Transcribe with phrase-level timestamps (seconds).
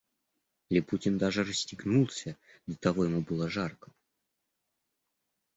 [0.71, 3.93] Липутин даже расстегнулся, до того ему было жарко.